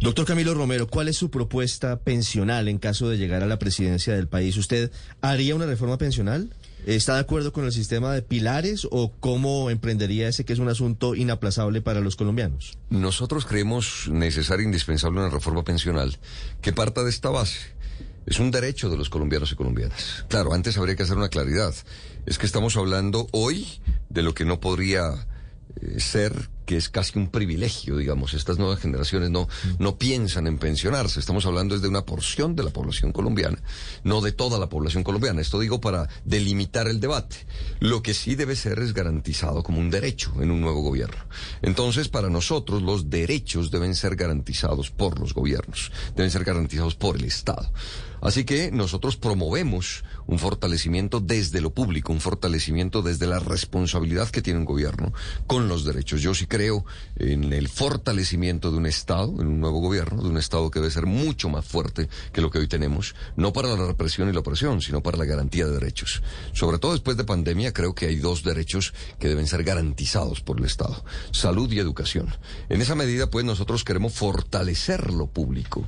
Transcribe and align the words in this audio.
Doctor 0.00 0.26
Camilo 0.26 0.52
Romero, 0.52 0.86
¿cuál 0.86 1.08
es 1.08 1.16
su 1.16 1.30
propuesta 1.30 2.00
pensional 2.00 2.68
en 2.68 2.78
caso 2.78 3.08
de 3.08 3.16
llegar 3.16 3.42
a 3.42 3.46
la 3.46 3.58
presidencia 3.58 4.14
del 4.14 4.28
país? 4.28 4.56
¿Usted 4.58 4.92
haría 5.22 5.54
una 5.54 5.64
reforma 5.64 5.96
pensional? 5.96 6.50
¿Está 6.84 7.14
de 7.14 7.20
acuerdo 7.20 7.52
con 7.52 7.64
el 7.64 7.72
sistema 7.72 8.12
de 8.12 8.22
pilares 8.22 8.86
o 8.90 9.12
cómo 9.18 9.70
emprendería 9.70 10.28
ese 10.28 10.44
que 10.44 10.52
es 10.52 10.58
un 10.58 10.68
asunto 10.68 11.14
inaplazable 11.14 11.80
para 11.80 12.00
los 12.00 12.14
colombianos? 12.14 12.78
Nosotros 12.90 13.46
creemos 13.46 14.08
necesaria 14.08 14.62
e 14.62 14.66
indispensable 14.66 15.20
una 15.20 15.30
reforma 15.30 15.64
pensional 15.64 16.18
que 16.60 16.72
parta 16.72 17.02
de 17.02 17.10
esta 17.10 17.30
base. 17.30 17.58
Es 18.26 18.38
un 18.38 18.50
derecho 18.50 18.90
de 18.90 18.98
los 18.98 19.08
colombianos 19.08 19.50
y 19.52 19.56
colombianas. 19.56 20.26
Claro, 20.28 20.52
antes 20.52 20.76
habría 20.76 20.94
que 20.94 21.04
hacer 21.04 21.16
una 21.16 21.30
claridad. 21.30 21.74
Es 22.26 22.38
que 22.38 22.46
estamos 22.46 22.76
hablando 22.76 23.28
hoy 23.32 23.66
de 24.10 24.22
lo 24.22 24.34
que 24.34 24.44
no 24.44 24.60
podría 24.60 25.26
eh, 25.80 26.00
ser 26.00 26.50
que 26.66 26.76
es 26.76 26.88
casi 26.88 27.18
un 27.18 27.28
privilegio, 27.28 27.96
digamos. 27.96 28.34
Estas 28.34 28.58
nuevas 28.58 28.80
generaciones 28.80 29.30
no, 29.30 29.48
no 29.78 29.96
piensan 29.96 30.46
en 30.46 30.58
pensionarse. 30.58 31.20
Estamos 31.20 31.46
hablando 31.46 31.78
de 31.78 31.88
una 31.88 32.04
porción 32.04 32.54
de 32.54 32.64
la 32.64 32.70
población 32.70 33.12
colombiana, 33.12 33.58
no 34.04 34.20
de 34.20 34.32
toda 34.32 34.58
la 34.58 34.68
población 34.68 35.04
colombiana. 35.04 35.40
Esto 35.40 35.60
digo 35.60 35.80
para 35.80 36.08
delimitar 36.24 36.88
el 36.88 37.00
debate. 37.00 37.46
Lo 37.80 38.02
que 38.02 38.12
sí 38.12 38.34
debe 38.34 38.56
ser 38.56 38.80
es 38.80 38.92
garantizado 38.92 39.62
como 39.62 39.80
un 39.80 39.90
derecho 39.90 40.32
en 40.40 40.50
un 40.50 40.60
nuevo 40.60 40.82
gobierno. 40.82 41.24
Entonces, 41.62 42.08
para 42.08 42.28
nosotros, 42.28 42.82
los 42.82 43.08
derechos 43.08 43.70
deben 43.70 43.94
ser 43.94 44.16
garantizados 44.16 44.90
por 44.90 45.18
los 45.20 45.32
gobiernos, 45.32 45.92
deben 46.14 46.30
ser 46.30 46.44
garantizados 46.44 46.96
por 46.96 47.16
el 47.16 47.24
Estado. 47.24 47.72
Así 48.20 48.44
que 48.44 48.70
nosotros 48.72 49.16
promovemos 49.16 50.04
un 50.26 50.38
fortalecimiento 50.38 51.20
desde 51.20 51.60
lo 51.60 51.72
público, 51.72 52.12
un 52.12 52.20
fortalecimiento 52.20 53.02
desde 53.02 53.26
la 53.26 53.38
responsabilidad 53.38 54.30
que 54.30 54.42
tiene 54.42 54.58
un 54.58 54.64
gobierno 54.64 55.12
con 55.46 55.68
los 55.68 55.84
derechos. 55.84 56.22
Yo 56.22 56.34
sí 56.34 56.46
creo 56.56 56.86
en 57.16 57.52
el 57.52 57.68
fortalecimiento 57.68 58.70
de 58.70 58.78
un 58.78 58.86
Estado, 58.86 59.42
en 59.42 59.46
un 59.46 59.60
nuevo 59.60 59.80
gobierno, 59.80 60.22
de 60.22 60.30
un 60.30 60.38
Estado 60.38 60.70
que 60.70 60.80
debe 60.80 60.90
ser 60.90 61.04
mucho 61.04 61.50
más 61.50 61.66
fuerte 61.66 62.08
que 62.32 62.40
lo 62.40 62.50
que 62.50 62.58
hoy 62.58 62.66
tenemos, 62.66 63.14
no 63.36 63.52
para 63.52 63.68
la 63.76 63.86
represión 63.86 64.30
y 64.30 64.32
la 64.32 64.40
opresión, 64.40 64.80
sino 64.80 65.02
para 65.02 65.18
la 65.18 65.26
garantía 65.26 65.66
de 65.66 65.72
derechos. 65.72 66.22
Sobre 66.54 66.78
todo 66.78 66.92
después 66.92 67.18
de 67.18 67.24
pandemia, 67.24 67.74
creo 67.74 67.94
que 67.94 68.06
hay 68.06 68.16
dos 68.16 68.42
derechos 68.42 68.94
que 69.18 69.28
deben 69.28 69.46
ser 69.46 69.64
garantizados 69.64 70.40
por 70.40 70.58
el 70.58 70.64
Estado, 70.64 71.04
salud 71.30 71.70
y 71.72 71.78
educación. 71.78 72.34
En 72.70 72.80
esa 72.80 72.94
medida, 72.94 73.28
pues 73.28 73.44
nosotros 73.44 73.84
queremos 73.84 74.14
fortalecer 74.14 75.12
lo 75.12 75.26
público, 75.26 75.86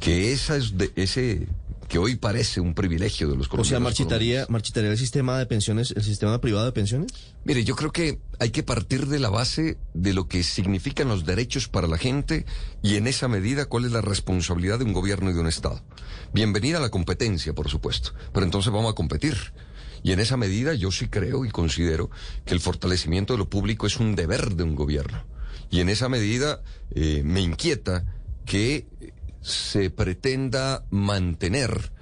que 0.00 0.32
esa 0.32 0.56
es 0.56 0.78
de, 0.78 0.92
ese 0.96 1.46
que 1.88 1.98
hoy 1.98 2.16
parece 2.16 2.60
un 2.60 2.74
privilegio 2.74 3.28
de 3.28 3.36
los 3.36 3.48
colombianos. 3.48 3.68
O 3.68 3.70
sea, 3.70 3.80
marchitaría, 3.80 4.46
marchitaría 4.48 4.90
el 4.90 4.98
sistema 4.98 5.38
de 5.38 5.46
pensiones, 5.46 5.92
el 5.96 6.02
sistema 6.02 6.40
privado 6.40 6.66
de 6.66 6.72
pensiones. 6.72 7.12
Mire, 7.44 7.64
yo 7.64 7.76
creo 7.76 7.92
que 7.92 8.18
hay 8.38 8.50
que 8.50 8.62
partir 8.62 9.06
de 9.06 9.18
la 9.18 9.30
base 9.30 9.78
de 9.94 10.12
lo 10.12 10.28
que 10.28 10.42
significan 10.42 11.08
los 11.08 11.24
derechos 11.24 11.68
para 11.68 11.86
la 11.86 11.98
gente 11.98 12.44
y 12.82 12.96
en 12.96 13.06
esa 13.06 13.28
medida 13.28 13.66
cuál 13.66 13.84
es 13.84 13.92
la 13.92 14.00
responsabilidad 14.00 14.78
de 14.78 14.84
un 14.84 14.92
gobierno 14.92 15.30
y 15.30 15.34
de 15.34 15.40
un 15.40 15.46
Estado. 15.46 15.82
Bienvenida 16.32 16.78
a 16.78 16.80
la 16.80 16.90
competencia, 16.90 17.54
por 17.54 17.68
supuesto, 17.68 18.12
pero 18.32 18.44
entonces 18.44 18.72
vamos 18.72 18.92
a 18.92 18.94
competir. 18.94 19.36
Y 20.02 20.12
en 20.12 20.20
esa 20.20 20.36
medida 20.36 20.74
yo 20.74 20.90
sí 20.90 21.08
creo 21.08 21.44
y 21.44 21.50
considero 21.50 22.10
que 22.44 22.54
el 22.54 22.60
fortalecimiento 22.60 23.32
de 23.32 23.38
lo 23.38 23.48
público 23.48 23.86
es 23.86 23.98
un 23.98 24.14
deber 24.14 24.54
de 24.54 24.62
un 24.62 24.74
gobierno. 24.74 25.24
Y 25.70 25.80
en 25.80 25.88
esa 25.88 26.08
medida 26.08 26.62
eh, 26.94 27.22
me 27.24 27.40
inquieta 27.40 28.04
que 28.44 28.86
se 29.46 29.90
pretenda 29.90 30.84
mantener 30.90 31.92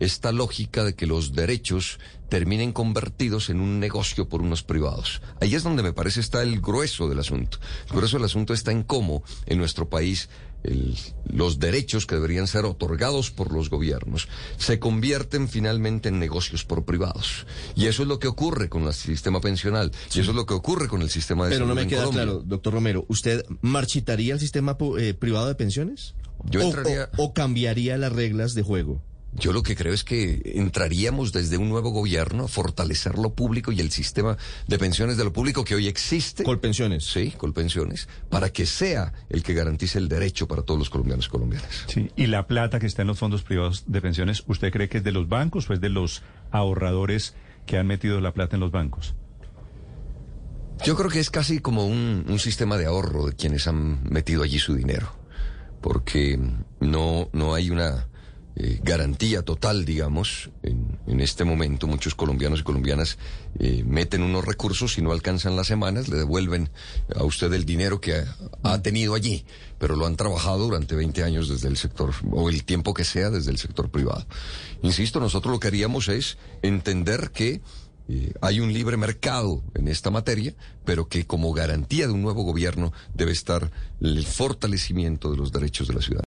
esta 0.00 0.32
lógica 0.32 0.84
de 0.84 0.94
que 0.94 1.06
los 1.06 1.34
derechos 1.34 1.98
terminen 2.30 2.72
convertidos 2.72 3.50
en 3.50 3.60
un 3.60 3.78
negocio 3.78 4.28
por 4.28 4.40
unos 4.40 4.62
privados. 4.62 5.20
Ahí 5.40 5.54
es 5.54 5.62
donde 5.62 5.82
me 5.82 5.92
parece 5.92 6.20
está 6.20 6.42
el 6.42 6.60
grueso 6.60 7.08
del 7.08 7.20
asunto. 7.20 7.58
El 7.90 7.96
grueso 7.96 8.16
del 8.16 8.24
asunto 8.24 8.54
está 8.54 8.72
en 8.72 8.82
cómo 8.82 9.22
en 9.46 9.58
nuestro 9.58 9.88
país 9.88 10.30
los 11.26 11.58
derechos 11.58 12.06
que 12.06 12.14
deberían 12.14 12.46
ser 12.46 12.64
otorgados 12.64 13.30
por 13.30 13.52
los 13.52 13.68
gobiernos 13.68 14.28
se 14.56 14.78
convierten 14.78 15.46
finalmente 15.46 16.08
en 16.08 16.18
negocios 16.18 16.64
por 16.64 16.86
privados. 16.86 17.46
Y 17.76 17.86
eso 17.86 18.02
es 18.02 18.08
lo 18.08 18.18
que 18.18 18.28
ocurre 18.28 18.70
con 18.70 18.84
el 18.84 18.94
sistema 18.94 19.42
pensional. 19.42 19.92
Y 20.14 20.20
eso 20.20 20.30
es 20.30 20.36
lo 20.36 20.46
que 20.46 20.54
ocurre 20.54 20.88
con 20.88 21.02
el 21.02 21.10
sistema 21.10 21.44
de 21.44 21.50
Pero 21.50 21.66
no 21.66 21.74
me 21.74 21.86
queda 21.86 22.04
Colombia. 22.04 22.24
claro, 22.24 22.42
doctor 22.46 22.72
Romero, 22.72 23.04
¿usted 23.08 23.44
marchitaría 23.60 24.32
el 24.32 24.40
sistema 24.40 24.78
eh, 24.98 25.12
privado 25.12 25.48
de 25.48 25.54
pensiones? 25.54 26.14
Yo 26.50 26.60
o, 26.60 26.62
entraría... 26.64 27.08
o, 27.16 27.24
o 27.24 27.34
cambiaría 27.34 27.96
las 27.96 28.12
reglas 28.12 28.54
de 28.54 28.62
juego? 28.62 29.02
Yo 29.36 29.52
lo 29.52 29.64
que 29.64 29.74
creo 29.74 29.92
es 29.92 30.04
que 30.04 30.52
entraríamos 30.54 31.32
desde 31.32 31.56
un 31.58 31.68
nuevo 31.68 31.90
gobierno 31.90 32.44
a 32.44 32.48
fortalecer 32.48 33.18
lo 33.18 33.34
público 33.34 33.72
y 33.72 33.80
el 33.80 33.90
sistema 33.90 34.36
de 34.68 34.78
pensiones 34.78 35.16
de 35.16 35.24
lo 35.24 35.32
público 35.32 35.64
que 35.64 35.74
hoy 35.74 35.88
existe. 35.88 36.44
Colpensiones. 36.44 37.04
Sí, 37.04 37.32
colpensiones, 37.32 38.08
para 38.30 38.50
que 38.50 38.64
sea 38.64 39.12
el 39.28 39.42
que 39.42 39.54
garantice 39.54 39.98
el 39.98 40.08
derecho 40.08 40.46
para 40.46 40.62
todos 40.62 40.78
los 40.78 40.88
colombianos 40.88 41.26
y 41.26 41.30
colombianas. 41.30 41.84
Sí, 41.88 42.10
y 42.14 42.26
la 42.28 42.46
plata 42.46 42.78
que 42.78 42.86
está 42.86 43.02
en 43.02 43.08
los 43.08 43.18
fondos 43.18 43.42
privados 43.42 43.84
de 43.88 44.00
pensiones, 44.00 44.44
¿usted 44.46 44.70
cree 44.70 44.88
que 44.88 44.98
es 44.98 45.04
de 45.04 45.10
los 45.10 45.28
bancos 45.28 45.68
o 45.68 45.72
es 45.72 45.80
de 45.80 45.88
los 45.88 46.22
ahorradores 46.52 47.34
que 47.66 47.76
han 47.76 47.88
metido 47.88 48.20
la 48.20 48.32
plata 48.34 48.54
en 48.54 48.60
los 48.60 48.70
bancos? 48.70 49.16
Yo 50.84 50.94
creo 50.94 51.10
que 51.10 51.18
es 51.18 51.30
casi 51.30 51.58
como 51.58 51.86
un, 51.86 52.24
un 52.28 52.38
sistema 52.38 52.76
de 52.76 52.86
ahorro 52.86 53.26
de 53.26 53.32
quienes 53.32 53.66
han 53.66 54.04
metido 54.04 54.44
allí 54.44 54.60
su 54.60 54.74
dinero, 54.74 55.12
porque 55.84 56.40
no, 56.80 57.28
no 57.34 57.52
hay 57.52 57.68
una 57.68 58.08
eh, 58.56 58.80
garantía 58.82 59.42
total, 59.42 59.84
digamos, 59.84 60.48
en, 60.62 60.98
en, 61.06 61.20
este 61.20 61.44
momento 61.44 61.86
muchos 61.86 62.14
colombianos 62.14 62.60
y 62.60 62.62
colombianas 62.62 63.18
eh, 63.58 63.84
meten 63.86 64.22
unos 64.22 64.46
recursos 64.46 64.96
y 64.96 65.02
no 65.02 65.12
alcanzan 65.12 65.56
las 65.56 65.66
semanas, 65.66 66.08
le 66.08 66.16
devuelven 66.16 66.70
a 67.14 67.24
usted 67.24 67.52
el 67.52 67.66
dinero 67.66 68.00
que 68.00 68.14
ha, 68.14 68.34
ha, 68.62 68.80
tenido 68.80 69.14
allí, 69.14 69.44
pero 69.78 69.94
lo 69.94 70.06
han 70.06 70.16
trabajado 70.16 70.64
durante 70.64 70.94
20 70.94 71.22
años 71.22 71.50
desde 71.50 71.68
el 71.68 71.76
sector, 71.76 72.14
o 72.30 72.48
el 72.48 72.64
tiempo 72.64 72.94
que 72.94 73.04
sea 73.04 73.28
desde 73.28 73.50
el 73.50 73.58
sector 73.58 73.90
privado. 73.90 74.26
Insisto, 74.80 75.20
nosotros 75.20 75.52
lo 75.52 75.60
que 75.60 75.68
haríamos 75.68 76.08
es 76.08 76.38
entender 76.62 77.30
que 77.30 77.60
eh, 78.08 78.32
hay 78.40 78.60
un 78.60 78.72
libre 78.72 78.96
mercado 78.96 79.62
en 79.74 79.88
esta 79.88 80.10
materia, 80.10 80.54
pero 80.84 81.08
que 81.08 81.26
como 81.26 81.52
garantía 81.52 82.06
de 82.06 82.12
un 82.12 82.22
nuevo 82.22 82.42
gobierno 82.42 82.92
debe 83.14 83.32
estar 83.32 83.70
el 84.00 84.26
fortalecimiento 84.26 85.30
de 85.30 85.38
los 85.38 85.52
derechos 85.52 85.88
de 85.88 85.94
la 85.94 86.02
ciudad. 86.02 86.22